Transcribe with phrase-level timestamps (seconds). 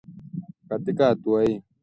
[0.69, 1.61] Katika hatua hii